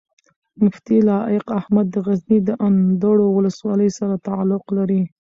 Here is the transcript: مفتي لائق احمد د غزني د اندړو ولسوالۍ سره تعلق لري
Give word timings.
مفتي 0.63 0.97
لائق 1.09 1.45
احمد 1.59 1.85
د 1.91 1.95
غزني 2.05 2.39
د 2.47 2.49
اندړو 2.67 3.27
ولسوالۍ 3.37 3.89
سره 3.99 4.21
تعلق 4.27 4.63
لري 4.77 5.01